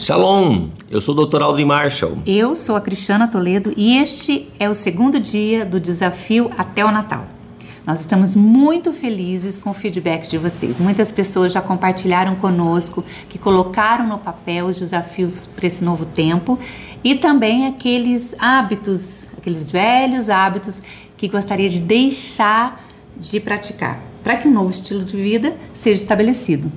Shalom, 0.00 0.68
eu 0.90 0.98
sou 0.98 1.14
o 1.14 1.26
Dr. 1.26 1.42
Aldrin 1.42 1.66
Marshall. 1.66 2.16
Eu 2.26 2.56
sou 2.56 2.74
a 2.74 2.80
Cristiana 2.80 3.28
Toledo 3.28 3.74
e 3.76 3.98
este 3.98 4.48
é 4.58 4.66
o 4.66 4.72
segundo 4.72 5.20
dia 5.20 5.62
do 5.62 5.78
desafio 5.78 6.50
até 6.56 6.82
o 6.82 6.90
Natal. 6.90 7.26
Nós 7.86 8.00
estamos 8.00 8.34
muito 8.34 8.94
felizes 8.94 9.58
com 9.58 9.68
o 9.68 9.74
feedback 9.74 10.26
de 10.26 10.38
vocês. 10.38 10.80
Muitas 10.80 11.12
pessoas 11.12 11.52
já 11.52 11.60
compartilharam 11.60 12.34
conosco 12.36 13.04
que 13.28 13.38
colocaram 13.38 14.06
no 14.06 14.16
papel 14.16 14.68
os 14.68 14.78
desafios 14.78 15.44
para 15.54 15.66
esse 15.66 15.84
novo 15.84 16.06
tempo 16.06 16.58
e 17.04 17.16
também 17.16 17.66
aqueles 17.66 18.34
hábitos, 18.38 19.28
aqueles 19.36 19.70
velhos 19.70 20.30
hábitos 20.30 20.80
que 21.14 21.28
gostaria 21.28 21.68
de 21.68 21.78
deixar 21.78 22.88
de 23.18 23.38
praticar, 23.38 24.00
para 24.24 24.38
que 24.38 24.48
um 24.48 24.50
novo 24.50 24.70
estilo 24.70 25.04
de 25.04 25.18
vida 25.18 25.54
seja 25.74 26.00
estabelecido. 26.00 26.72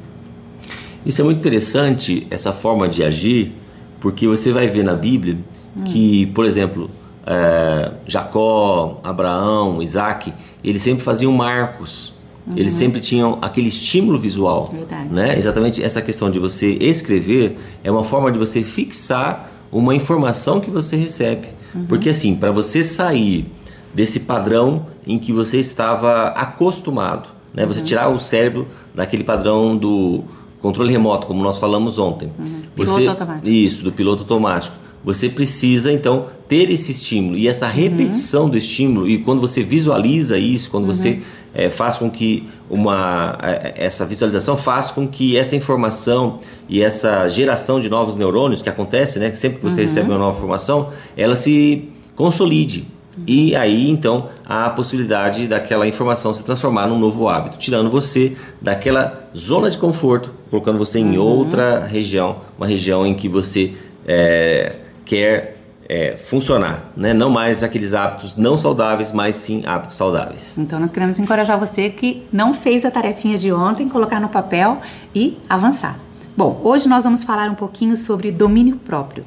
Isso 1.05 1.21
é 1.21 1.23
muito 1.23 1.39
interessante, 1.39 2.27
essa 2.29 2.53
forma 2.53 2.87
de 2.87 3.03
agir, 3.03 3.53
porque 3.99 4.27
você 4.27 4.51
vai 4.51 4.67
ver 4.67 4.83
na 4.83 4.93
Bíblia 4.93 5.37
que, 5.85 6.27
por 6.27 6.45
exemplo, 6.45 6.89
é, 7.25 7.91
Jacó, 8.05 8.99
Abraão, 9.03 9.81
Isaac, 9.81 10.33
eles 10.63 10.81
sempre 10.81 11.03
faziam 11.03 11.31
marcos. 11.31 12.13
Uhum. 12.45 12.53
Eles 12.57 12.73
sempre 12.73 12.99
tinham 12.99 13.37
aquele 13.41 13.69
estímulo 13.69 14.19
visual. 14.19 14.69
Verdade. 14.73 15.09
Né? 15.13 15.37
Exatamente 15.37 15.81
essa 15.81 16.01
questão 16.01 16.29
de 16.29 16.39
você 16.39 16.71
escrever 16.73 17.57
é 17.83 17.89
uma 17.89 18.03
forma 18.03 18.31
de 18.31 18.37
você 18.37 18.63
fixar 18.63 19.51
uma 19.71 19.95
informação 19.95 20.59
que 20.59 20.69
você 20.69 20.95
recebe. 20.95 21.47
Uhum. 21.73 21.85
Porque 21.85 22.09
assim, 22.09 22.35
para 22.35 22.51
você 22.51 22.83
sair 22.83 23.51
desse 23.93 24.21
padrão 24.21 24.87
em 25.05 25.17
que 25.17 25.31
você 25.31 25.59
estava 25.59 26.27
acostumado, 26.27 27.29
né? 27.53 27.65
Você 27.65 27.79
uhum. 27.79 27.85
tirar 27.85 28.09
o 28.09 28.19
cérebro 28.19 28.67
daquele 28.93 29.23
padrão 29.23 29.77
do 29.77 30.23
controle 30.63 30.93
remoto, 30.93 31.27
como 31.27 31.43
nós 31.43 31.57
falamos 31.57 31.99
ontem. 31.99 32.31
Uhum. 32.39 32.61
Piloto 32.73 32.91
você, 32.93 33.07
automático. 33.07 33.49
Isso, 33.49 33.83
do 33.83 33.91
piloto 33.91 34.23
automático. 34.23 34.75
Você 35.03 35.27
precisa 35.27 35.91
então 35.91 36.27
ter 36.47 36.71
esse 36.71 36.93
estímulo 36.93 37.37
e 37.37 37.49
essa 37.49 37.67
repetição 37.67 38.43
uhum. 38.43 38.49
do 38.49 38.57
estímulo 38.57 39.09
e 39.09 39.17
quando 39.17 39.41
você 39.41 39.61
visualiza 39.61 40.37
isso, 40.37 40.69
quando 40.69 40.85
uhum. 40.85 40.93
você 40.93 41.21
é, 41.53 41.69
faz 41.69 41.97
com 41.97 42.09
que 42.09 42.47
uma 42.69 43.37
é, 43.43 43.73
essa 43.75 44.05
visualização 44.05 44.55
faz 44.55 44.89
com 44.89 45.05
que 45.05 45.35
essa 45.35 45.53
informação 45.53 46.39
e 46.69 46.81
essa 46.81 47.27
geração 47.27 47.81
de 47.81 47.89
novos 47.89 48.15
neurônios 48.15 48.61
que 48.61 48.69
acontece, 48.69 49.19
né, 49.19 49.35
sempre 49.35 49.57
que 49.57 49.65
você 49.65 49.81
uhum. 49.81 49.87
recebe 49.87 50.09
uma 50.09 50.17
nova 50.17 50.37
informação, 50.37 50.93
ela 51.17 51.35
se 51.35 51.89
consolide. 52.15 52.87
E 53.27 53.55
aí 53.55 53.89
então 53.89 54.29
há 54.45 54.65
a 54.65 54.69
possibilidade 54.69 55.47
daquela 55.47 55.87
informação 55.87 56.33
se 56.33 56.43
transformar 56.43 56.87
num 56.87 56.97
novo 56.97 57.27
hábito, 57.27 57.57
tirando 57.57 57.89
você 57.89 58.35
daquela 58.61 59.27
zona 59.35 59.69
de 59.69 59.77
conforto, 59.77 60.33
colocando 60.49 60.77
você 60.77 60.99
em 60.99 61.17
uhum. 61.17 61.23
outra 61.23 61.85
região, 61.85 62.37
uma 62.57 62.67
região 62.67 63.05
em 63.05 63.13
que 63.13 63.29
você 63.29 63.73
é, 64.07 64.75
quer 65.05 65.57
é, 65.87 66.17
funcionar, 66.17 66.91
né? 66.95 67.13
não 67.13 67.29
mais 67.29 67.61
aqueles 67.61 67.93
hábitos 67.93 68.35
não 68.35 68.57
saudáveis, 68.57 69.11
mas 69.11 69.35
sim 69.35 69.63
hábitos 69.65 69.95
saudáveis. 69.95 70.57
Então 70.57 70.79
nós 70.79 70.91
queremos 70.91 71.19
encorajar 71.19 71.59
você 71.59 71.89
que 71.89 72.25
não 72.31 72.53
fez 72.53 72.85
a 72.85 72.91
tarefinha 72.91 73.37
de 73.37 73.51
ontem, 73.51 73.87
colocar 73.87 74.19
no 74.19 74.29
papel 74.29 74.81
e 75.13 75.37
avançar. 75.47 75.99
Bom, 76.35 76.59
hoje 76.63 76.87
nós 76.87 77.03
vamos 77.03 77.23
falar 77.23 77.49
um 77.49 77.55
pouquinho 77.55 77.95
sobre 77.95 78.31
domínio 78.31 78.77
próprio. 78.77 79.23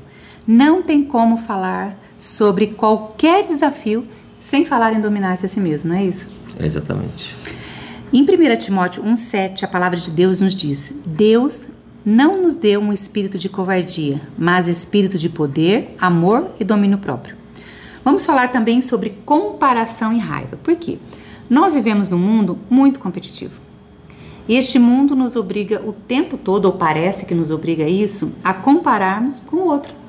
Não 0.47 0.83
tem 0.83 1.05
como 1.05 1.37
falar 1.37 1.97
sobre 2.27 2.67
qualquer 2.69 3.45
desafio 3.45 4.05
sem 4.41 4.65
falar 4.65 4.93
em 4.93 5.01
dominar-se 5.01 5.47
a 5.47 5.49
si 5.49 5.61
mesmo, 5.61 5.91
não 5.91 5.97
é 5.97 6.05
isso? 6.05 6.29
Exatamente. 6.59 7.37
Em 8.13 8.23
1 8.23 8.57
Timóteo 8.59 9.05
1,7, 9.05 9.63
a 9.63 9.69
palavra 9.69 9.99
de 9.99 10.11
Deus 10.11 10.41
nos 10.41 10.55
diz: 10.55 10.93
Deus 11.05 11.67
não 12.05 12.43
nos 12.43 12.55
deu 12.55 12.81
um 12.81 12.93
espírito 12.93 13.39
de 13.39 13.49
covardia, 13.49 14.21
mas 14.37 14.67
espírito 14.67 15.19
de 15.19 15.29
poder, 15.29 15.91
amor 16.01 16.51
e 16.59 16.65
domínio 16.65 16.99
próprio. 16.99 17.37
Vamos 18.05 18.25
falar 18.25 18.53
também 18.53 18.81
sobre 18.81 19.11
comparação 19.25 20.13
e 20.13 20.19
raiva. 20.19 20.57
Por 20.57 20.77
quê? 20.77 20.99
Nós 21.49 21.75
vivemos 21.75 22.11
num 22.11 22.19
mundo 22.19 22.59
muito 22.69 22.99
competitivo. 22.99 23.61
E 24.49 24.55
este 24.55 24.79
mundo 24.79 25.17
nos 25.17 25.35
obriga 25.35 25.83
o 25.85 25.93
tempo 25.93 26.37
todo, 26.37 26.67
ou 26.67 26.73
parece 26.73 27.27
que 27.27 27.35
nos 27.35 27.51
obriga 27.51 27.85
a 27.85 27.89
isso, 27.89 28.33
a 28.43 28.55
compararmos 28.55 29.41
com 29.41 29.57
o 29.57 29.67
outro. 29.67 30.06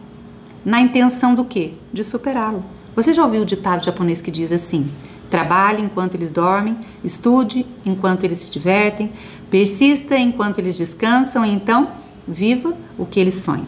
Na 0.67 0.81
intenção 0.81 1.33
do 1.33 1.45
quê? 1.45 1.75
De 1.93 2.03
superá-lo. 2.03 2.61
Você 2.93 3.13
já 3.13 3.23
ouviu 3.23 3.43
o 3.43 3.45
ditado 3.45 3.85
japonês 3.85 4.19
que 4.19 4.29
diz 4.29 4.51
assim: 4.51 4.91
trabalhe 5.29 5.81
enquanto 5.81 6.15
eles 6.15 6.29
dormem, 6.29 6.77
estude 7.01 7.65
enquanto 7.85 8.25
eles 8.25 8.39
se 8.39 8.51
divertem, 8.51 9.13
persista 9.49 10.17
enquanto 10.17 10.59
eles 10.59 10.77
descansam 10.77 11.45
e 11.45 11.53
então 11.53 11.89
viva 12.27 12.75
o 12.97 13.05
que 13.05 13.17
eles 13.17 13.35
sonham. 13.35 13.65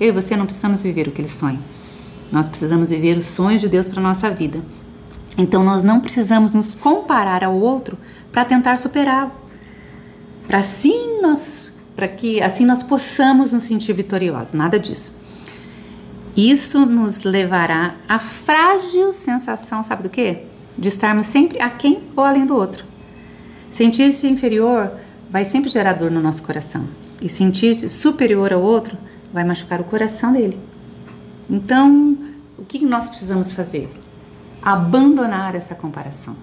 Eu 0.00 0.08
e 0.08 0.12
você 0.12 0.34
não 0.34 0.46
precisamos 0.46 0.80
viver 0.80 1.08
o 1.08 1.10
que 1.10 1.20
eles 1.20 1.32
sonham. 1.32 1.60
Nós 2.32 2.48
precisamos 2.48 2.88
viver 2.88 3.18
os 3.18 3.26
sonhos 3.26 3.60
de 3.60 3.68
Deus 3.68 3.86
para 3.86 4.00
nossa 4.00 4.30
vida. 4.30 4.64
Então 5.36 5.62
nós 5.62 5.82
não 5.82 6.00
precisamos 6.00 6.54
nos 6.54 6.72
comparar 6.72 7.44
ao 7.44 7.54
outro 7.54 7.98
para 8.32 8.46
tentar 8.46 8.78
superá-lo. 8.78 9.32
Para 10.48 10.60
assim 10.60 11.20
nós, 11.20 11.70
para 11.94 12.08
que 12.08 12.40
assim 12.40 12.64
nós 12.64 12.82
possamos 12.82 13.52
nos 13.52 13.64
sentir 13.64 13.92
vitoriosos. 13.92 14.54
Nada 14.54 14.78
disso. 14.78 15.19
Isso 16.36 16.86
nos 16.86 17.22
levará 17.22 17.96
à 18.08 18.18
frágil 18.18 19.12
sensação, 19.12 19.82
sabe 19.82 20.04
do 20.04 20.08
quê? 20.08 20.44
De 20.78 20.88
estarmos 20.88 21.26
sempre 21.26 21.60
aquém 21.60 22.02
ou 22.16 22.24
além 22.24 22.46
do 22.46 22.54
outro. 22.54 22.84
Sentir-se 23.70 24.26
inferior 24.26 24.92
vai 25.30 25.44
sempre 25.44 25.70
gerar 25.70 25.94
dor 25.94 26.10
no 26.10 26.20
nosso 26.20 26.42
coração. 26.42 26.86
E 27.20 27.28
sentir-se 27.28 27.88
superior 27.88 28.52
ao 28.52 28.62
outro 28.62 28.96
vai 29.32 29.44
machucar 29.44 29.80
o 29.80 29.84
coração 29.84 30.32
dele. 30.32 30.58
Então, 31.48 32.16
o 32.56 32.64
que 32.64 32.84
nós 32.84 33.08
precisamos 33.08 33.52
fazer? 33.52 33.90
Abandonar 34.62 35.54
essa 35.54 35.74
comparação. 35.74 36.36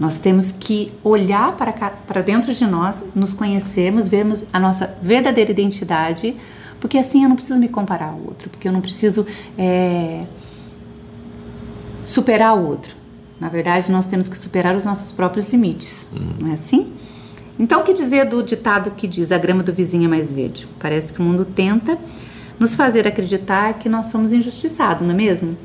Nós 0.00 0.18
temos 0.18 0.52
que 0.52 0.92
olhar 1.04 1.52
para, 1.56 1.72
cá, 1.72 1.90
para 1.90 2.22
dentro 2.22 2.52
de 2.52 2.66
nós, 2.66 3.04
nos 3.14 3.32
conhecermos, 3.32 4.08
vermos 4.08 4.42
a 4.52 4.58
nossa 4.58 4.96
verdadeira 5.02 5.50
identidade 5.50 6.36
porque 6.82 6.98
assim 6.98 7.22
eu 7.22 7.28
não 7.28 7.36
preciso 7.36 7.60
me 7.60 7.68
comparar 7.68 8.08
ao 8.08 8.18
outro, 8.18 8.50
porque 8.50 8.66
eu 8.66 8.72
não 8.72 8.80
preciso 8.80 9.24
é, 9.56 10.24
superar 12.04 12.58
o 12.58 12.66
outro. 12.66 12.96
Na 13.38 13.48
verdade, 13.48 13.90
nós 13.92 14.04
temos 14.04 14.28
que 14.28 14.36
superar 14.36 14.74
os 14.74 14.84
nossos 14.84 15.12
próprios 15.12 15.48
limites, 15.48 16.08
uhum. 16.12 16.32
não 16.40 16.50
é 16.50 16.54
assim? 16.54 16.92
Então, 17.56 17.82
o 17.82 17.84
que 17.84 17.92
dizer 17.92 18.24
do 18.24 18.42
ditado 18.42 18.90
que 18.90 19.06
diz 19.06 19.30
a 19.30 19.38
grama 19.38 19.62
do 19.62 19.72
vizinho 19.72 20.06
é 20.06 20.08
mais 20.08 20.32
verde? 20.32 20.68
Parece 20.80 21.12
que 21.12 21.20
o 21.20 21.22
mundo 21.22 21.44
tenta 21.44 21.96
nos 22.58 22.74
fazer 22.74 23.06
acreditar 23.06 23.74
que 23.74 23.88
nós 23.88 24.08
somos 24.08 24.32
injustiçados, 24.32 25.06
não 25.06 25.14
é 25.14 25.16
mesmo? 25.16 25.56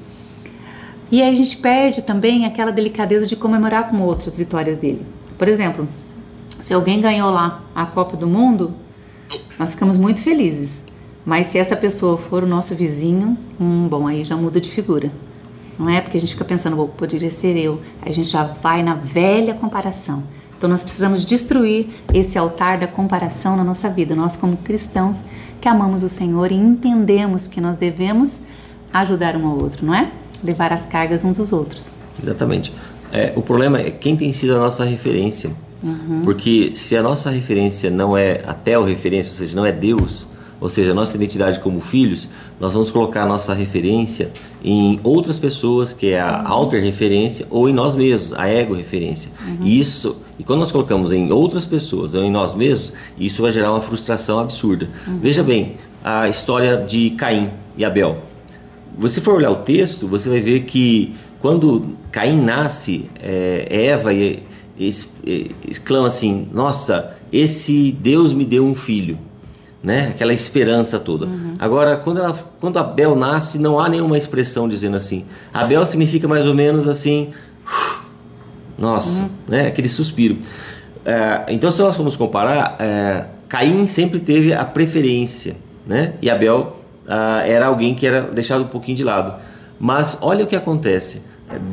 E 1.11 1.19
aí 1.19 1.33
a 1.33 1.35
gente 1.35 1.57
perde 1.57 2.03
também 2.03 2.45
aquela 2.45 2.71
delicadeza 2.71 3.25
de 3.25 3.35
comemorar 3.35 3.89
com 3.89 3.99
outras 4.01 4.37
vitórias 4.37 4.77
dele. 4.77 5.03
Por 5.35 5.47
exemplo, 5.47 5.87
se 6.59 6.75
alguém 6.75 7.01
ganhou 7.01 7.31
lá 7.31 7.63
a 7.73 7.87
Copa 7.87 8.15
do 8.15 8.27
Mundo, 8.27 8.71
nós 9.57 9.71
ficamos 9.71 9.97
muito 9.97 10.21
felizes. 10.21 10.85
Mas 11.27 11.47
se 11.47 11.57
essa 11.57 11.75
pessoa 11.75 12.17
for 12.17 12.41
o 12.41 12.47
nosso 12.47 12.73
vizinho, 12.73 13.37
hum, 13.59 13.85
bom, 13.89 14.07
aí 14.07 14.23
já 14.23 14.37
muda 14.37 14.61
de 14.61 14.71
figura. 14.71 15.11
Não 15.77 15.89
é 15.89 15.99
porque 15.99 16.15
a 16.15 16.21
gente 16.21 16.31
fica 16.31 16.45
pensando, 16.45 16.77
bom, 16.77 16.87
poderia 16.87 17.29
ser 17.29 17.57
eu. 17.57 17.81
Aí 18.01 18.11
a 18.11 18.13
gente 18.13 18.29
já 18.29 18.43
vai 18.43 18.81
na 18.81 18.93
velha 18.93 19.53
comparação. 19.53 20.23
Então 20.57 20.69
nós 20.69 20.81
precisamos 20.81 21.25
destruir 21.25 21.87
esse 22.13 22.37
altar 22.37 22.77
da 22.77 22.87
comparação 22.87 23.57
na 23.57 23.63
nossa 23.65 23.89
vida. 23.89 24.15
Nós, 24.15 24.37
como 24.37 24.55
cristãos 24.55 25.19
que 25.59 25.67
amamos 25.67 26.01
o 26.01 26.07
Senhor 26.07 26.49
e 26.49 26.55
entendemos 26.55 27.45
que 27.45 27.59
nós 27.59 27.75
devemos 27.75 28.39
ajudar 28.93 29.35
um 29.35 29.45
ao 29.47 29.57
outro, 29.57 29.85
não 29.85 29.93
é? 29.93 30.09
Levar 30.41 30.71
as 30.71 30.85
cargas 30.85 31.25
uns 31.25 31.35
dos 31.35 31.51
outros. 31.51 31.91
Exatamente. 32.23 32.71
É, 33.11 33.33
o 33.35 33.41
problema 33.41 33.81
é 33.81 33.91
quem 33.91 34.15
tem 34.15 34.31
sido 34.31 34.55
a 34.55 34.59
nossa 34.59 34.85
referência. 34.85 35.51
Uhum. 35.83 36.21
Porque 36.23 36.71
se 36.73 36.95
a 36.95 37.03
nossa 37.03 37.29
referência 37.29 37.91
não 37.91 38.15
é 38.15 38.41
até 38.47 38.79
o 38.79 38.85
referência, 38.85 39.29
ou 39.31 39.37
seja, 39.37 39.57
não 39.57 39.65
é 39.65 39.73
Deus, 39.73 40.25
ou 40.59 40.69
seja, 40.69 40.93
nossa 40.93 41.15
identidade 41.15 41.59
como 41.59 41.79
filhos, 41.79 42.29
nós 42.59 42.73
vamos 42.73 42.89
colocar 42.89 43.23
a 43.23 43.25
nossa 43.25 43.53
referência 43.53 44.31
em 44.63 44.99
outras 45.03 45.37
pessoas, 45.37 45.93
que 45.93 46.11
é 46.11 46.19
a 46.19 46.47
alter 46.47 46.83
referência, 46.83 47.45
ou 47.49 47.69
em 47.69 47.73
nós 47.73 47.93
mesmos, 47.93 48.33
a 48.33 48.47
ego 48.47 48.73
referência. 48.73 49.31
Uhum. 49.45 49.65
Isso, 49.65 50.17
e 50.39 50.43
quando 50.43 50.61
nós 50.61 50.71
colocamos 50.71 51.11
em 51.11 51.31
outras 51.31 51.65
pessoas 51.65 52.15
ou 52.15 52.23
em 52.23 52.31
nós 52.31 52.55
mesmos, 52.55 52.91
isso 53.17 53.41
vai 53.41 53.51
gerar 53.51 53.71
uma 53.71 53.81
frustração 53.81 54.39
absurda. 54.39 54.89
Uhum. 55.07 55.19
Veja 55.19 55.43
bem, 55.43 55.77
a 56.03 56.27
história 56.27 56.77
de 56.77 57.11
Caim 57.11 57.51
e 57.77 57.85
Abel. 57.85 58.17
Você 58.97 59.21
for 59.21 59.35
olhar 59.35 59.51
o 59.51 59.57
texto, 59.57 60.07
você 60.07 60.27
vai 60.27 60.39
ver 60.39 60.61
que 60.61 61.15
quando 61.39 61.95
Caim 62.11 62.41
nasce, 62.41 63.09
é, 63.21 63.67
Eva 63.69 64.09
exclama 65.69 66.07
assim: 66.07 66.47
Nossa, 66.51 67.15
esse 67.31 67.91
Deus 67.91 68.33
me 68.33 68.43
deu 68.43 68.65
um 68.65 68.73
filho 68.73 69.19
né? 69.81 70.09
Aquela 70.09 70.33
esperança 70.33 70.99
toda. 70.99 71.25
Uhum. 71.25 71.53
Agora, 71.59 71.97
quando, 71.97 72.19
ela, 72.19 72.37
quando 72.59 72.77
Abel 72.77 73.15
nasce, 73.15 73.59
não 73.59 73.79
há 73.79 73.87
nenhuma 73.87 74.17
expressão 74.17 74.67
dizendo 74.67 74.97
assim. 74.97 75.25
Abel 75.53 75.85
significa 75.85 76.27
mais 76.27 76.45
ou 76.45 76.53
menos 76.53 76.87
assim, 76.87 77.29
nossa, 78.77 79.21
uhum. 79.21 79.29
né? 79.47 79.67
Aquele 79.67 79.89
suspiro. 79.89 80.37
É, 81.05 81.45
então, 81.49 81.71
se 81.71 81.81
nós 81.81 81.95
formos 81.95 82.15
comparar, 82.15 82.75
é, 82.79 83.27
Caim 83.47 83.85
sempre 83.85 84.19
teve 84.19 84.53
a 84.53 84.65
preferência, 84.65 85.55
né? 85.85 86.13
E 86.21 86.29
Abel 86.29 86.77
ah, 87.07 87.41
era 87.45 87.67
alguém 87.67 87.95
que 87.95 88.05
era 88.05 88.21
deixado 88.21 88.63
um 88.63 88.67
pouquinho 88.67 88.97
de 88.97 89.03
lado. 89.03 89.35
Mas 89.79 90.17
olha 90.21 90.43
o 90.43 90.47
que 90.47 90.55
acontece. 90.55 91.23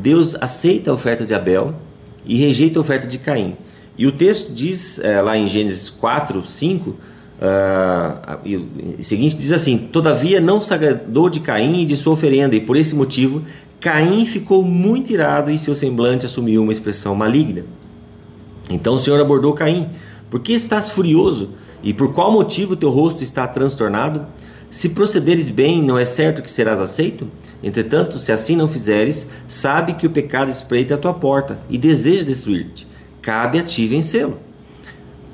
Deus 0.00 0.36
aceita 0.40 0.90
a 0.90 0.94
oferta 0.94 1.26
de 1.26 1.34
Abel 1.34 1.74
e 2.24 2.36
rejeita 2.36 2.78
a 2.78 2.82
oferta 2.82 3.06
de 3.06 3.18
Caim. 3.18 3.56
E 3.98 4.06
o 4.06 4.12
texto 4.12 4.52
diz 4.52 4.98
é, 5.00 5.20
lá 5.20 5.36
em 5.36 5.46
Gênesis 5.46 5.90
4, 5.90 6.46
5, 6.46 6.96
uh, 7.40 8.38
e 8.44 9.02
seguinte 9.02 9.36
diz 9.36 9.52
assim: 9.52 9.78
Todavia 9.78 10.40
não 10.40 10.62
se 10.62 10.72
agradou 10.72 11.28
de 11.28 11.40
Caim 11.40 11.81
e 11.81 11.84
de 11.84 11.96
sua 11.96 12.12
oferenda, 12.12 12.54
e 12.54 12.60
por 12.60 12.76
esse 12.76 12.94
motivo 12.94 13.42
Caim 13.81 14.25
ficou 14.25 14.62
muito 14.62 15.12
irado 15.12 15.50
e 15.50 15.58
seu 15.58 15.75
semblante 15.75 16.26
assumiu 16.26 16.62
uma 16.62 16.72
expressão 16.72 17.14
maligna. 17.14 17.64
Então 18.70 18.94
o 18.94 18.98
Senhor 18.98 19.20
abordou 19.20 19.52
Caim: 19.52 19.90
Por 20.31 20.40
que 20.40 20.52
estás 20.52 20.90
furioso? 20.90 21.50
E 21.82 21.92
por 21.92 22.14
qual 22.14 22.32
motivo 22.32 22.76
teu 22.76 22.88
rosto 22.90 23.22
está 23.22 23.46
transtornado? 23.46 24.26
Se 24.70 24.88
procederes 24.88 25.50
bem, 25.50 25.82
não 25.82 25.98
é 25.98 26.04
certo 26.04 26.42
que 26.42 26.50
serás 26.50 26.81
aceito? 26.81 27.28
Entretanto, 27.62 28.19
se 28.19 28.32
assim 28.32 28.56
não 28.56 28.66
fizeres, 28.66 29.28
sabe 29.46 29.94
que 29.94 30.06
o 30.06 30.10
pecado 30.10 30.50
espreita 30.50 30.94
a 30.94 30.98
tua 30.98 31.14
porta 31.14 31.60
e 31.70 31.78
deseja 31.78 32.25
destruir-te. 32.25 32.86
Cabe 33.22 33.58
a 33.58 33.62
ti 33.62 33.86
vencê-lo. 33.86 34.38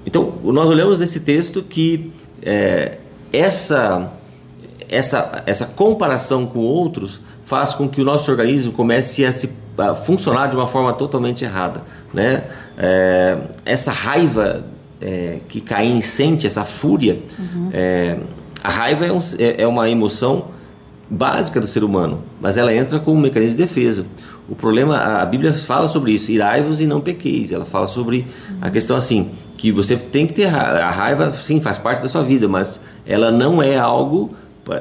Então, 0.05 0.35
nós 0.45 0.69
olhamos 0.69 0.99
nesse 0.99 1.21
texto 1.21 1.63
que 1.63 2.13
é, 2.43 2.99
essa, 3.33 4.11
essa, 4.89 5.43
essa 5.47 5.67
comparação 5.67 6.47
com 6.47 6.61
outros 6.61 7.21
faz 7.45 7.75
com 7.75 7.89
que 7.89 8.01
o 8.01 8.05
nosso 8.05 8.31
organismo 8.31 8.73
comece 8.73 9.25
a 9.25 9.33
se 9.33 9.49
a 9.79 9.95
funcionar 9.95 10.49
de 10.49 10.57
uma 10.57 10.67
forma 10.67 10.93
totalmente 10.93 11.45
errada, 11.45 11.83
né? 12.13 12.45
É, 12.77 13.39
essa 13.65 13.91
raiva 13.91 14.67
é, 15.01 15.39
que 15.49 15.61
Caim 15.61 16.01
sente, 16.01 16.47
essa 16.47 16.65
fúria, 16.65 17.23
uhum. 17.39 17.71
é, 17.73 18.19
a 18.63 18.71
raiva 18.71 19.07
é, 19.07 19.13
um, 19.13 19.21
é, 19.39 19.63
é, 19.63 19.67
uma 19.67 19.89
emoção 19.89 20.49
básica 21.09 21.61
do 21.61 21.67
ser 21.67 21.83
humano, 21.83 22.23
mas 22.41 22.59
ela 22.59 22.75
entra 22.75 22.99
como 22.99 23.17
um 23.17 23.21
mecanismo 23.21 23.57
de 23.57 23.63
defesa. 23.63 24.05
O 24.49 24.55
problema, 24.55 24.97
a 24.97 25.25
Bíblia 25.25 25.55
fala 25.55 25.89
sobre 25.89 26.13
isso, 26.13 26.31
irai-vos 26.31 26.81
e 26.81 26.87
não 26.87 27.01
pequeis. 27.01 27.53
Ela 27.53 27.65
fala 27.65 27.87
sobre 27.87 28.27
uhum. 28.51 28.59
a 28.61 28.71
questão 28.71 28.97
assim, 28.97 29.31
que 29.61 29.71
você 29.71 29.95
tem 29.95 30.27
que 30.27 30.33
ter 30.33 30.47
a 30.47 30.91
raiva, 30.91 31.35
sim, 31.35 31.61
faz 31.61 31.77
parte 31.77 32.01
da 32.01 32.09
sua 32.09 32.23
vida, 32.23 32.49
mas 32.49 32.81
ela 33.07 33.31
não 33.31 33.63
é 33.63 33.77
algo, 33.77 34.35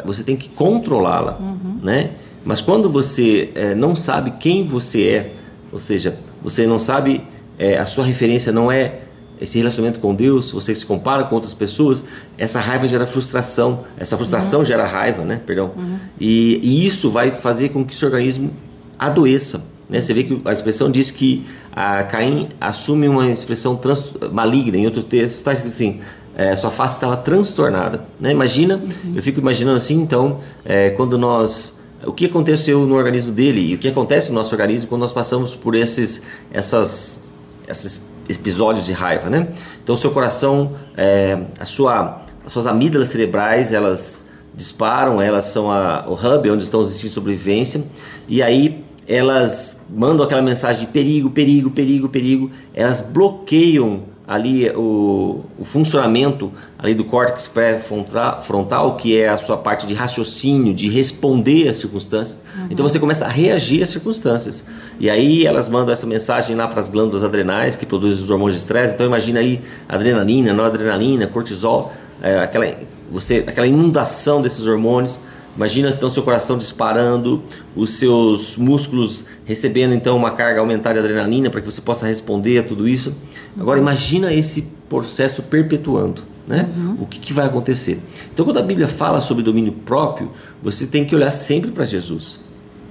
você 0.06 0.24
tem 0.24 0.38
que 0.38 0.48
controlá-la, 0.48 1.38
uhum. 1.38 1.80
né? 1.84 2.12
Mas 2.46 2.62
quando 2.62 2.90
você 2.90 3.52
é, 3.56 3.76
não 3.76 3.94
sabe 3.94 4.32
quem 4.40 4.64
você 4.64 5.04
é, 5.04 5.34
ou 5.70 5.80
seja, 5.80 6.18
você 6.42 6.66
não 6.66 6.80
sabe, 6.80 7.28
é, 7.58 7.78
a 7.78 7.86
sua 7.86 8.06
referência 8.06 8.54
não 8.54 8.72
é 8.72 9.02
esse 9.42 9.58
relacionamento 9.58 10.00
com 10.00 10.16
Deus, 10.16 10.54
você 10.54 10.74
se 10.74 10.86
compara 10.86 11.26
com 11.26 11.36
outras 11.36 11.54
pessoas, 11.54 12.06
essa 12.38 12.62
raiva 12.62 12.88
gera 12.88 13.06
frustração, 13.06 13.84
essa 13.98 14.16
frustração 14.16 14.62
uhum. 14.62 14.66
gera 14.66 14.86
raiva, 14.86 15.26
né? 15.26 15.42
Perdão. 15.46 15.74
Uhum. 15.76 15.98
E, 16.18 16.58
e, 16.64 16.88
isso 16.88 17.12
vai 17.12 17.32
fazer 17.32 17.68
com 17.70 17.84
que 17.84 17.94
seu 17.94 18.08
organismo 18.08 18.50
adoeça. 18.98 19.62
Né? 19.90 20.02
Você 20.02 20.14
vê 20.14 20.24
que 20.24 20.40
a 20.46 20.54
expressão 20.54 20.92
diz 20.92 21.10
que 21.10 21.46
a 21.72 22.04
Caim 22.04 22.50
assume 22.62 23.08
uma 23.08 23.30
expressão 23.30 23.76
trans, 23.76 24.14
maligna. 24.32 24.78
Em 24.78 24.86
outro 24.86 25.04
texto 25.04 25.38
está 25.38 25.54
escrito 25.54 25.74
assim: 25.74 26.00
é, 26.36 26.56
sua 26.56 26.72
face 26.72 26.96
estava 26.96 27.18
transtornada. 27.18 28.06
Né? 28.20 28.32
Imagina, 28.32 28.76
uhum. 28.76 29.14
eu 29.16 29.24
fico 29.24 29.40
imaginando 29.40 29.78
assim, 29.78 30.00
então, 30.00 30.40
é, 30.64 30.92
quando 30.92 31.18
nós 31.18 31.80
o 32.06 32.14
que 32.14 32.28
aconteceu 32.28 32.86
no 32.86 32.96
organismo 32.96 33.32
dele 33.32 33.72
e 33.72 33.76
o 33.76 33.78
que 33.78 33.88
acontece 33.88 34.30
no 34.30 34.36
nosso 34.36 34.54
organismo 34.56 34.88
quando 34.88 35.02
nós 35.02 35.12
passamos 35.12 35.54
por 35.54 35.76
esses, 35.76 36.22
essas, 36.50 37.30
esses 37.68 38.10
episódios 38.30 38.86
de 38.86 38.94
raiva, 38.94 39.30
né? 39.30 39.50
Então, 39.84 39.98
seu 39.98 40.12
coração, 40.12 40.76
é, 40.96 41.38
a 41.60 41.66
sua, 41.66 42.22
as 42.46 42.54
suas 42.54 42.68
amígdalas 42.68 43.10
cerebrais, 43.10 43.74
elas 43.74 44.26
disparam, 44.56 45.22
elas 45.22 45.46
são 45.46 45.72
a, 45.72 46.06
o 46.08 46.14
hub 46.14 46.50
onde 46.50 46.64
estão 46.64 46.80
os 46.80 46.88
instintos 46.88 47.10
de 47.10 47.16
sobrevivência 47.16 47.84
e 48.28 48.42
aí 48.42 48.84
elas 49.08 49.79
mandam 49.94 50.26
aquela 50.26 50.42
mensagem 50.42 50.86
de 50.86 50.92
perigo, 50.92 51.30
perigo, 51.30 51.72
perigo, 51.72 52.10
perigo, 52.10 52.52
elas 52.74 53.02
bloqueiam 53.02 54.04
ali 54.30 54.70
o, 54.70 55.44
o 55.58 55.64
funcionamento 55.64 56.52
ali 56.78 56.94
do 56.94 57.04
córtex 57.04 57.48
pré-frontal, 57.48 58.96
que 58.96 59.20
é 59.20 59.28
a 59.28 59.40
sua 59.40 59.58
parte 59.58 59.88
de 59.88 59.96
raciocínio, 59.96 60.72
de 60.72 60.88
responder 60.88 61.68
às 61.68 61.78
circunstâncias. 61.78 62.40
Uhum. 62.56 62.68
Então 62.70 62.88
você 62.88 63.00
começa 63.00 63.26
a 63.26 63.28
reagir 63.28 63.82
às 63.82 63.90
circunstâncias. 63.90 64.64
E 65.00 65.10
aí 65.10 65.48
elas 65.48 65.68
mandam 65.68 65.92
essa 65.92 66.06
mensagem 66.06 66.56
lá 66.56 66.68
para 66.68 66.80
as 66.80 66.88
glândulas 66.88 67.24
adrenais, 67.24 67.76
que 67.76 67.88
produzem 67.88 68.24
os 68.24 68.30
hormônios 68.30 68.54
de 68.54 68.62
estresse. 68.62 68.94
Então 68.94 69.08
imagina 69.08 69.40
aí 69.40 69.62
adrenalina, 69.88 70.54
noradrenalina, 70.54 71.26
cortisol, 71.26 71.92
é, 72.22 72.38
aquela, 72.38 72.72
você, 73.12 73.44
aquela 73.48 73.66
inundação 73.66 74.44
desses 74.44 74.68
hormônios 74.68 75.20
Imagina 75.60 75.90
então 75.90 76.10
seu 76.10 76.24
coração 76.24 76.58
disparando, 76.58 77.44
os 77.76 77.90
seus 77.96 78.56
músculos 78.56 79.26
recebendo 79.44 79.94
então 79.94 80.16
uma 80.16 80.32
carga 80.32 80.62
aumentada 80.62 81.02
de 81.02 81.06
adrenalina 81.06 81.50
para 81.50 81.60
que 81.60 81.70
você 81.70 81.82
possa 81.82 82.08
responder 82.08 82.60
a 82.60 82.64
tudo 82.64 82.88
isso. 82.88 83.14
Agora 83.60 83.78
imagina 83.78 84.34
esse 84.34 84.62
processo 84.88 85.44
perpetuando, 85.44 86.24
né? 86.48 86.70
Uhum. 86.78 87.00
O 87.02 87.06
que, 87.06 87.20
que, 87.20 87.34
vai 87.34 87.46
acontecer? 87.46 88.00
Então 88.34 88.46
quando 88.46 88.56
a 88.56 88.62
Bíblia 88.62 88.88
fala 88.88 89.20
sobre 89.20 89.44
domínio 89.44 89.74
próprio, 89.74 90.32
você 90.64 90.88
tem 90.88 91.04
que 91.04 91.14
olhar 91.14 91.30
sempre 91.30 91.72
para 91.72 91.84
Jesus, 91.84 92.40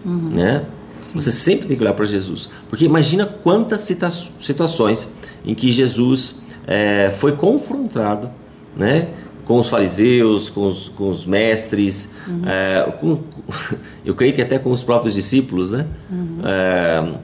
uhum. 0.04 0.28
né? 0.28 0.66
Sim. 1.00 1.14
Você 1.14 1.32
sempre 1.32 1.68
tem 1.68 1.74
que 1.74 1.82
olhar 1.82 1.94
para 1.94 2.04
Jesus, 2.04 2.50
porque 2.68 2.84
imagina 2.84 3.24
quantas 3.24 3.80
situações 4.38 5.08
em 5.42 5.54
que 5.54 5.70
Jesus 5.72 6.42
é, 6.66 7.10
foi 7.16 7.32
confrontado, 7.32 8.30
né? 8.76 9.08
Com 9.48 9.58
os 9.58 9.70
fariseus, 9.70 10.50
com 10.50 10.66
os, 10.66 10.90
com 10.90 11.08
os 11.08 11.24
mestres, 11.24 12.10
uhum. 12.28 12.42
é, 12.46 12.92
com, 13.00 13.20
eu 14.04 14.14
creio 14.14 14.34
que 14.34 14.42
até 14.42 14.58
com 14.58 14.70
os 14.70 14.84
próprios 14.84 15.14
discípulos, 15.14 15.70
né? 15.70 15.86
Uhum. 16.10 16.40
É, 16.44 17.14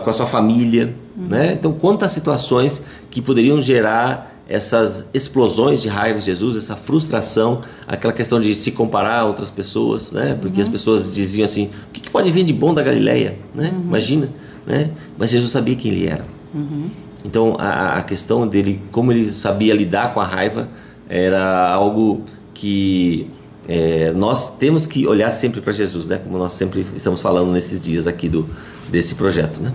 com 0.00 0.10
a 0.10 0.12
sua 0.12 0.26
família, 0.26 0.92
uhum. 1.16 1.28
né? 1.28 1.52
Então, 1.52 1.72
quantas 1.72 2.10
situações 2.10 2.82
que 3.12 3.22
poderiam 3.22 3.60
gerar 3.60 4.34
essas 4.48 5.08
explosões 5.14 5.80
de 5.80 5.88
raiva 5.88 6.18
de 6.18 6.26
Jesus, 6.26 6.56
essa 6.56 6.74
frustração, 6.74 7.62
aquela 7.86 8.12
questão 8.12 8.40
de 8.40 8.52
se 8.52 8.72
comparar 8.72 9.20
a 9.20 9.24
outras 9.24 9.50
pessoas, 9.50 10.10
né? 10.10 10.36
Porque 10.40 10.60
as 10.60 10.66
uhum. 10.66 10.72
pessoas 10.72 11.12
diziam 11.12 11.44
assim: 11.44 11.70
o 11.88 11.92
que, 11.92 12.00
que, 12.00 12.10
pode 12.10 12.28
vir 12.32 12.42
de 12.42 12.52
bom 12.52 12.74
da 12.74 12.82
Galileia, 12.82 13.38
né? 13.54 13.72
Uhum. 13.72 13.82
Imagina, 13.82 14.28
né? 14.66 14.90
Mas 15.16 15.30
Jesus 15.30 15.52
sabia 15.52 15.76
quem 15.76 15.92
ele 15.92 16.08
era. 16.08 16.24
Uhum. 16.52 16.90
Então, 17.24 17.56
a, 17.56 17.98
a 17.98 18.02
questão 18.02 18.48
dele, 18.48 18.82
como 18.90 19.12
ele 19.12 19.30
sabia 19.30 19.72
lidar 19.72 20.12
com 20.12 20.20
a 20.20 20.24
raiva, 20.24 20.68
era 21.08 21.72
algo 21.72 22.22
que 22.52 23.30
é, 23.68 24.12
nós 24.12 24.56
temos 24.56 24.86
que 24.86 25.06
olhar 25.06 25.30
sempre 25.30 25.60
para 25.60 25.72
Jesus, 25.72 26.06
né? 26.06 26.18
Como 26.18 26.38
nós 26.38 26.52
sempre 26.52 26.86
estamos 26.94 27.20
falando 27.22 27.50
nesses 27.50 27.80
dias 27.80 28.06
aqui 28.06 28.28
do 28.28 28.46
desse 28.88 29.14
projeto, 29.14 29.60
né? 29.60 29.72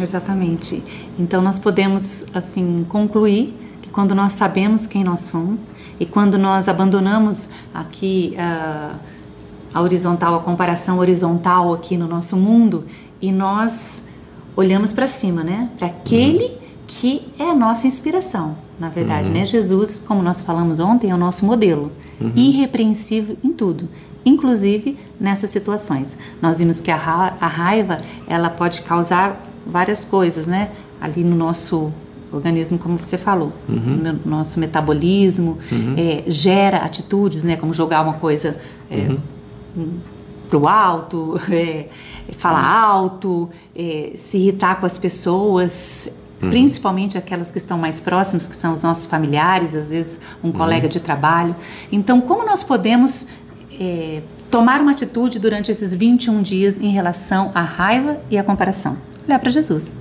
Exatamente. 0.00 0.82
Então 1.18 1.42
nós 1.42 1.58
podemos 1.58 2.24
assim 2.34 2.84
concluir 2.88 3.54
que 3.82 3.90
quando 3.90 4.14
nós 4.14 4.32
sabemos 4.32 4.86
quem 4.86 5.04
nós 5.04 5.20
somos 5.20 5.60
e 6.00 6.06
quando 6.06 6.38
nós 6.38 6.68
abandonamos 6.68 7.48
aqui 7.72 8.34
a, 8.38 8.94
a 9.72 9.82
horizontal, 9.82 10.34
a 10.34 10.40
comparação 10.40 10.98
horizontal 10.98 11.72
aqui 11.74 11.96
no 11.96 12.06
nosso 12.06 12.36
mundo 12.36 12.84
e 13.20 13.32
nós 13.32 14.02
olhamos 14.54 14.92
para 14.92 15.08
cima, 15.08 15.44
né? 15.44 15.70
Para 15.78 15.88
aquele 15.88 16.44
uhum. 16.44 16.58
que 16.86 17.32
é 17.38 17.50
a 17.50 17.54
nossa 17.54 17.86
inspiração 17.86 18.65
na 18.78 18.88
verdade, 18.88 19.28
uhum. 19.28 19.34
né? 19.34 19.46
Jesus, 19.46 20.02
como 20.06 20.22
nós 20.22 20.40
falamos 20.40 20.78
ontem, 20.78 21.10
é 21.10 21.14
o 21.14 21.18
nosso 21.18 21.44
modelo, 21.44 21.90
uhum. 22.20 22.32
irrepreensível 22.36 23.36
em 23.42 23.52
tudo, 23.52 23.88
inclusive 24.24 24.98
nessas 25.18 25.50
situações. 25.50 26.16
Nós 26.42 26.58
vimos 26.58 26.78
que 26.78 26.90
a, 26.90 26.96
ra 26.96 27.36
a 27.40 27.46
raiva, 27.46 28.00
ela 28.28 28.50
pode 28.50 28.82
causar 28.82 29.42
várias 29.66 30.04
coisas, 30.04 30.46
né? 30.46 30.70
Ali 31.00 31.24
no 31.24 31.34
nosso 31.34 31.92
organismo, 32.30 32.78
como 32.78 32.98
você 32.98 33.16
falou, 33.16 33.52
uhum. 33.68 34.18
no 34.24 34.30
nosso 34.30 34.60
metabolismo, 34.60 35.58
uhum. 35.72 35.94
é, 35.96 36.24
gera 36.26 36.78
atitudes, 36.78 37.42
né? 37.42 37.56
Como 37.56 37.72
jogar 37.72 38.02
uma 38.02 38.14
coisa 38.14 38.58
é, 38.90 39.16
uhum. 39.76 39.98
para 40.50 40.58
o 40.58 40.68
alto, 40.68 41.40
é, 41.50 41.86
falar 42.36 42.66
alto, 42.66 43.48
é, 43.74 44.12
se 44.18 44.36
irritar 44.36 44.80
com 44.80 44.86
as 44.86 44.98
pessoas, 44.98 46.10
Uhum. 46.42 46.50
Principalmente 46.50 47.16
aquelas 47.16 47.50
que 47.50 47.58
estão 47.58 47.78
mais 47.78 48.00
próximas, 48.00 48.46
que 48.46 48.56
são 48.56 48.74
os 48.74 48.82
nossos 48.82 49.06
familiares, 49.06 49.74
às 49.74 49.90
vezes 49.90 50.20
um 50.44 50.48
uhum. 50.48 50.52
colega 50.52 50.88
de 50.88 51.00
trabalho. 51.00 51.56
Então, 51.90 52.20
como 52.20 52.44
nós 52.44 52.62
podemos 52.62 53.26
é, 53.80 54.22
tomar 54.50 54.80
uma 54.80 54.92
atitude 54.92 55.38
durante 55.38 55.70
esses 55.70 55.94
21 55.94 56.42
dias 56.42 56.78
em 56.78 56.90
relação 56.90 57.50
à 57.54 57.62
raiva 57.62 58.20
e 58.30 58.36
à 58.36 58.44
comparação? 58.44 58.98
Olhar 59.26 59.38
para 59.38 59.50
Jesus 59.50 59.94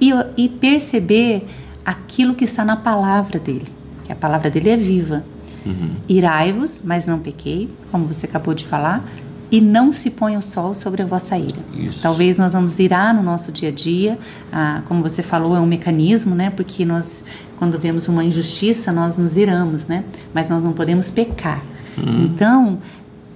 e, 0.00 0.10
e 0.36 0.48
perceber 0.48 1.46
aquilo 1.84 2.34
que 2.34 2.44
está 2.44 2.64
na 2.64 2.76
palavra 2.76 3.38
dele, 3.38 3.68
que 4.04 4.12
a 4.12 4.16
palavra 4.16 4.50
dele 4.50 4.70
é 4.70 4.76
viva. 4.76 5.24
Uhum. 5.64 5.96
Irai-vos, 6.08 6.80
mas 6.82 7.06
não 7.06 7.18
pequei, 7.18 7.68
como 7.92 8.06
você 8.06 8.24
acabou 8.24 8.54
de 8.54 8.66
falar, 8.66 9.04
e 9.50 9.60
não 9.60 9.90
se 9.90 10.10
põe 10.10 10.36
o 10.36 10.42
sol 10.42 10.74
sobre 10.74 11.02
a 11.02 11.06
vossa 11.06 11.36
ira. 11.36 11.60
Isso. 11.74 12.02
Talvez 12.02 12.38
nós 12.38 12.52
vamos 12.52 12.78
irar 12.78 13.12
no 13.14 13.22
nosso 13.22 13.50
dia 13.50 13.70
a 13.70 13.72
dia, 13.72 14.18
ah, 14.52 14.82
como 14.86 15.02
você 15.02 15.22
falou, 15.22 15.56
é 15.56 15.60
um 15.60 15.66
mecanismo, 15.66 16.34
né? 16.34 16.50
Porque 16.50 16.84
nós, 16.84 17.24
quando 17.58 17.78
vemos 17.78 18.06
uma 18.06 18.22
injustiça, 18.22 18.92
nós 18.92 19.18
nos 19.18 19.36
iramos, 19.36 19.86
né? 19.86 20.04
Mas 20.32 20.48
nós 20.48 20.62
não 20.62 20.72
podemos 20.72 21.10
pecar. 21.10 21.62
Uhum. 21.98 22.24
Então, 22.24 22.78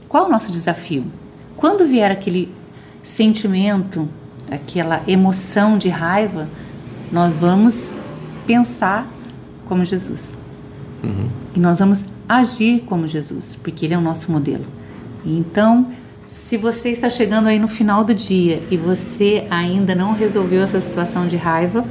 qual 0.08 0.24
é 0.24 0.28
o 0.28 0.30
nosso 0.30 0.52
desafio? 0.52 1.04
Quando 1.56 1.86
vier 1.86 2.10
aquele 2.10 2.54
sentimento, 3.02 4.08
aquela 4.50 5.02
emoção 5.08 5.76
de 5.76 5.88
raiva, 5.88 6.48
nós 7.10 7.34
vamos 7.34 7.96
pensar 8.46 9.10
como 9.64 9.84
Jesus. 9.84 10.32
Uhum. 11.02 11.28
E 11.56 11.60
nós 11.60 11.80
vamos 11.80 12.04
agir 12.28 12.84
como 12.86 13.06
Jesus, 13.06 13.58
porque 13.62 13.84
Ele 13.84 13.94
é 13.94 13.98
o 13.98 14.00
nosso 14.00 14.30
modelo. 14.30 14.64
Então, 15.24 15.90
se 16.34 16.56
você 16.56 16.88
está 16.88 17.08
chegando 17.08 17.46
aí 17.46 17.60
no 17.60 17.68
final 17.68 18.02
do 18.02 18.12
dia 18.12 18.60
e 18.68 18.76
você 18.76 19.46
ainda 19.48 19.94
não 19.94 20.12
resolveu 20.12 20.64
essa 20.64 20.80
situação 20.80 21.28
de 21.28 21.36
raiva, 21.36 21.84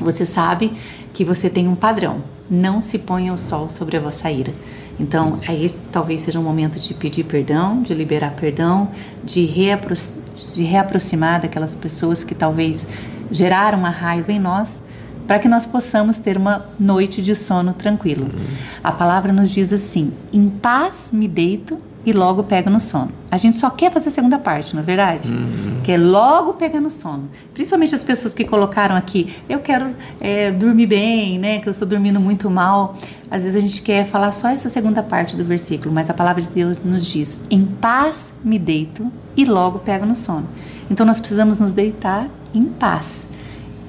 você 0.00 0.24
sabe 0.24 0.72
que 1.12 1.22
você 1.22 1.50
tem 1.50 1.68
um 1.68 1.74
padrão. 1.74 2.24
Não 2.50 2.80
se 2.80 2.98
ponha 2.98 3.30
o 3.30 3.36
sol 3.36 3.68
sobre 3.68 3.98
a 3.98 4.00
vossa 4.00 4.30
ira. 4.30 4.54
Então, 4.98 5.38
aí 5.46 5.70
talvez 5.92 6.22
seja 6.22 6.40
um 6.40 6.42
momento 6.42 6.80
de 6.80 6.94
pedir 6.94 7.24
perdão, 7.24 7.82
de 7.82 7.92
liberar 7.92 8.30
perdão, 8.30 8.90
de, 9.22 9.44
reapro 9.44 9.94
de 9.94 10.62
reaproximar 10.62 11.42
daquelas 11.42 11.76
pessoas 11.76 12.24
que 12.24 12.34
talvez 12.34 12.86
geraram 13.30 13.78
uma 13.78 13.90
raiva 13.90 14.32
em 14.32 14.40
nós, 14.40 14.82
para 15.26 15.38
que 15.38 15.46
nós 15.46 15.66
possamos 15.66 16.16
ter 16.16 16.38
uma 16.38 16.64
noite 16.80 17.20
de 17.20 17.34
sono 17.34 17.74
tranquilo. 17.74 18.24
Uhum. 18.24 18.46
A 18.82 18.90
palavra 18.90 19.30
nos 19.30 19.50
diz 19.50 19.74
assim: 19.74 20.10
em 20.32 20.48
paz 20.48 21.10
me 21.12 21.28
deito 21.28 21.76
e 22.04 22.12
logo 22.12 22.42
pega 22.44 22.70
no 22.70 22.80
sono. 22.80 23.12
A 23.30 23.36
gente 23.36 23.56
só 23.56 23.68
quer 23.70 23.92
fazer 23.92 24.08
a 24.08 24.12
segunda 24.12 24.38
parte, 24.38 24.74
não 24.74 24.82
é 24.82 24.84
verdade? 24.84 25.28
Uhum. 25.28 25.80
Quer 25.82 25.98
logo 25.98 26.54
pegar 26.54 26.80
no 26.80 26.90
sono. 26.90 27.28
Principalmente 27.52 27.94
as 27.94 28.02
pessoas 28.02 28.32
que 28.32 28.44
colocaram 28.44 28.96
aqui, 28.96 29.36
eu 29.48 29.58
quero 29.58 29.94
é, 30.20 30.50
dormir 30.50 30.86
bem, 30.86 31.38
né? 31.38 31.58
Que 31.58 31.68
eu 31.68 31.70
estou 31.70 31.86
dormindo 31.86 32.18
muito 32.20 32.50
mal. 32.50 32.96
Às 33.30 33.42
vezes 33.42 33.56
a 33.56 33.60
gente 33.60 33.82
quer 33.82 34.06
falar 34.06 34.32
só 34.32 34.48
essa 34.48 34.68
segunda 34.68 35.02
parte 35.02 35.36
do 35.36 35.44
versículo, 35.44 35.92
mas 35.92 36.08
a 36.08 36.14
palavra 36.14 36.40
de 36.40 36.48
Deus 36.48 36.82
nos 36.82 37.04
diz: 37.04 37.38
em 37.50 37.64
paz 37.64 38.32
me 38.42 38.58
deito 38.58 39.12
e 39.36 39.44
logo 39.44 39.80
pego 39.80 40.06
no 40.06 40.16
sono. 40.16 40.48
Então 40.90 41.04
nós 41.04 41.20
precisamos 41.20 41.60
nos 41.60 41.72
deitar 41.72 42.28
em 42.54 42.64
paz. 42.64 43.26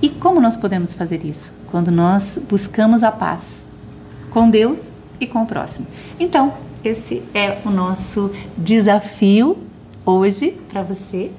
E 0.01 0.09
como 0.09 0.41
nós 0.41 0.57
podemos 0.57 0.93
fazer 0.93 1.25
isso? 1.25 1.51
Quando 1.71 1.91
nós 1.91 2.39
buscamos 2.49 3.03
a 3.03 3.11
paz 3.11 3.65
com 4.29 4.49
Deus 4.49 4.89
e 5.19 5.27
com 5.27 5.43
o 5.43 5.45
próximo. 5.45 5.87
Então, 6.19 6.53
esse 6.83 7.23
é 7.33 7.57
o 7.65 7.69
nosso 7.69 8.31
desafio 8.57 9.57
hoje 10.05 10.57
para 10.69 10.81
você. 10.81 11.31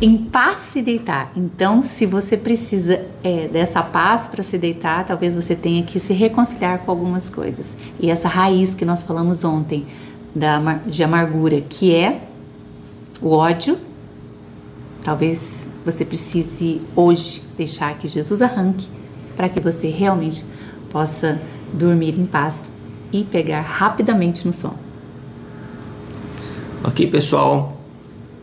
Em 0.00 0.18
paz 0.18 0.58
se 0.60 0.82
deitar. 0.82 1.32
Então, 1.34 1.82
se 1.82 2.04
você 2.04 2.36
precisa 2.36 3.04
é, 3.24 3.48
dessa 3.48 3.82
paz 3.82 4.28
para 4.28 4.42
se 4.42 4.58
deitar, 4.58 5.06
talvez 5.06 5.34
você 5.34 5.54
tenha 5.54 5.82
que 5.82 5.98
se 5.98 6.12
reconciliar 6.12 6.80
com 6.80 6.90
algumas 6.90 7.30
coisas. 7.30 7.76
E 7.98 8.10
essa 8.10 8.28
raiz 8.28 8.74
que 8.74 8.84
nós 8.84 9.02
falamos 9.02 9.42
ontem 9.42 9.86
da, 10.34 10.58
de 10.86 11.02
amargura, 11.02 11.62
que 11.62 11.94
é 11.94 12.20
o 13.22 13.30
ódio, 13.30 13.78
talvez 15.02 15.66
você 15.84 16.04
precise 16.04 16.82
hoje 16.94 17.42
deixar 17.56 17.96
que 17.96 18.06
Jesus 18.06 18.42
arranque 18.42 18.86
para 19.34 19.48
que 19.48 19.60
você 19.60 19.88
realmente 19.88 20.44
possa 20.90 21.40
dormir 21.72 22.18
em 22.18 22.26
paz 22.26 22.68
e 23.20 23.24
pegar 23.24 23.62
rapidamente 23.62 24.46
no 24.46 24.52
sono. 24.52 24.78
Ok, 26.84 27.06
pessoal. 27.08 27.80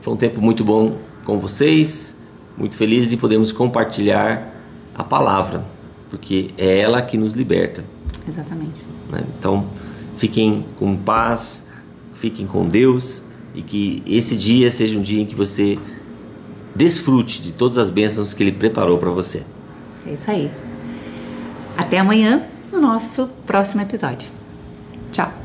Foi 0.02 0.14
um 0.14 0.18
tempo 0.18 0.42
muito 0.42 0.64
bom 0.64 0.98
com 1.24 1.38
vocês. 1.38 2.18
Muito 2.58 2.76
feliz 2.76 3.10
de 3.10 3.18
podermos 3.18 3.52
compartilhar 3.52 4.54
a 4.94 5.04
palavra, 5.04 5.66
porque 6.10 6.52
é 6.58 6.80
ela 6.80 7.02
que 7.02 7.18
nos 7.18 7.34
liberta. 7.34 7.84
Exatamente. 8.28 8.80
Né? 9.10 9.24
Então, 9.40 9.68
fiquem 10.18 10.66
com 10.78 10.96
paz, 10.96 11.68
fiquem 12.14 12.46
com 12.46 12.68
Deus 12.68 13.24
e 13.56 13.62
que 13.62 14.04
esse 14.06 14.36
dia 14.36 14.70
seja 14.70 14.98
um 14.98 15.02
dia 15.02 15.22
em 15.22 15.26
que 15.26 15.36
você 15.36 15.80
desfrute 16.76 17.42
de 17.42 17.52
todas 17.52 17.78
as 17.78 17.90
bênçãos 17.90 18.34
que 18.34 18.44
Ele 18.44 18.52
preparou 18.52 18.98
para 18.98 19.10
você. 19.10 19.44
É 20.08 20.14
isso 20.14 20.30
aí. 20.30 20.52
Até 21.78 22.00
amanhã 22.00 22.44
no 22.72 22.82
nosso 22.82 23.30
próximo 23.46 23.82
episódio. 23.82 24.33
Tchau! 25.14 25.43